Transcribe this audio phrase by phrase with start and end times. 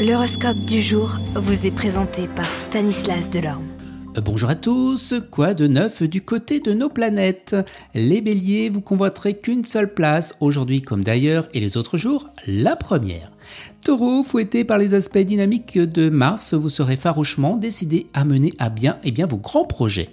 [0.00, 3.66] L'horoscope du jour vous est présenté par Stanislas Delorme.
[4.16, 7.54] Euh, bonjour à tous, quoi de neuf du côté de nos planètes?
[7.92, 12.76] Les béliers, vous convoiterez qu'une seule place, aujourd'hui comme d'ailleurs et les autres jours, la
[12.76, 13.30] première.
[13.84, 18.70] Taureau, fouetté par les aspects dynamiques de Mars, vous serez farouchement décidé à mener à
[18.70, 20.08] bien, et eh bien vos grands projets.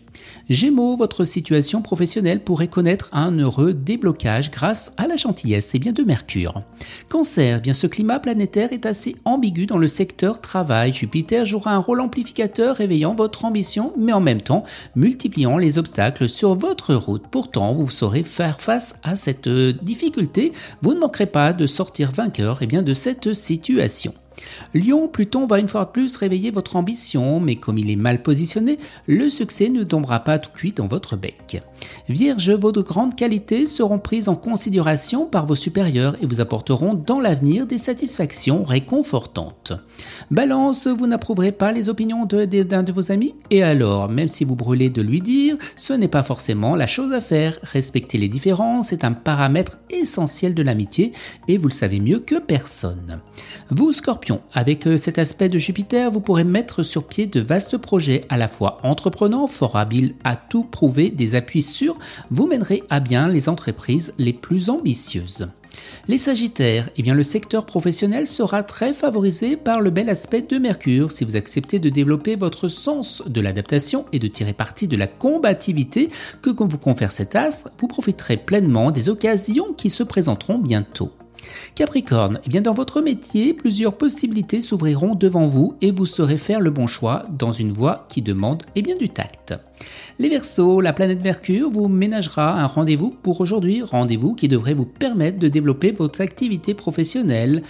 [0.49, 5.91] Gémeaux, votre situation professionnelle pourrait connaître un heureux déblocage grâce à la gentillesse et bien
[5.91, 6.61] de Mercure.
[7.09, 10.93] Cancer, bien ce climat planétaire est assez ambigu dans le secteur travail.
[10.93, 14.64] Jupiter jouera un rôle amplificateur réveillant votre ambition mais en même temps
[14.96, 17.24] multipliant les obstacles sur votre route.
[17.29, 20.54] Pourtant, vous saurez faire face à cette difficulté.
[20.82, 24.13] Vous ne manquerez pas de sortir vainqueur et eh bien de cette situation.
[24.73, 28.21] Lion, Pluton va une fois de plus réveiller votre ambition, mais comme il est mal
[28.21, 28.77] positionné,
[29.07, 31.61] le succès ne tombera pas tout cuit dans votre bec.
[32.09, 36.94] Vierge, vos de grandes qualités seront prises en considération par vos supérieurs et vous apporteront
[36.94, 39.73] dans l'avenir des satisfactions réconfortantes.
[40.31, 43.35] Balance, vous n'approuverez pas les opinions d'un de, vos amis?
[43.49, 47.13] Et alors, même si vous brûlez de lui dire, ce n'est pas forcément la chose
[47.13, 47.59] à faire.
[47.63, 51.13] Respecter les différences est un paramètre essentiel de l'amitié
[51.47, 53.19] et vous le savez mieux que personne.
[53.69, 57.78] Vous, Scorpion, avec euh, cet aspect de Jupiter, vous pourrez mettre sur pied de vastes
[57.78, 61.97] projets à la fois entreprenants, fort habiles à tout prouver, des appuis sûrs,
[62.31, 65.48] vous mènerez à bien les entreprises les plus ambitieuses.
[66.08, 70.58] Les Sagittaires, eh bien le secteur professionnel sera très favorisé par le bel aspect de
[70.58, 74.98] Mercure si vous acceptez de développer votre sens de l'adaptation et de tirer parti de
[74.98, 76.09] la combativité
[76.42, 81.11] que vous confère cet astre, vous profiterez pleinement des occasions qui se présenteront bientôt.
[81.75, 86.59] Capricorne, eh bien dans votre métier, plusieurs possibilités s'ouvriront devant vous et vous saurez faire
[86.59, 89.53] le bon choix dans une voie qui demande eh bien, du tact.
[90.19, 94.85] Les Verseaux, la planète Mercure vous ménagera un rendez-vous pour aujourd'hui, rendez-vous qui devrait vous
[94.85, 97.61] permettre de développer votre activité professionnelle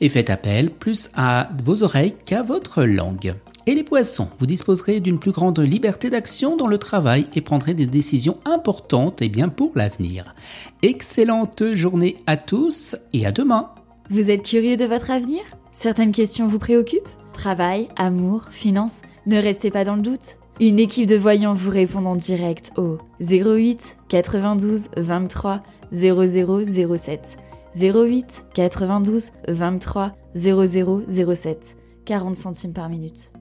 [0.00, 3.34] et faites appel plus à vos oreilles qu'à votre langue.
[3.66, 7.74] Et les poissons, vous disposerez d'une plus grande liberté d'action dans le travail et prendrez
[7.74, 10.34] des décisions importantes et bien pour l'avenir.
[10.82, 13.70] Excellente journée à tous et à demain.
[14.08, 15.42] Vous êtes curieux de votre avenir?
[15.72, 17.08] Certaines questions vous préoccupent?
[17.34, 19.02] Travail, amour, finances?
[19.26, 20.38] Ne restez pas dans le doute.
[20.58, 25.62] Une équipe de voyants vous répond en direct au 08 92 23
[25.92, 27.38] 0007.
[27.74, 31.76] 08 92 23 0007.
[32.06, 33.32] 40 centimes par minute.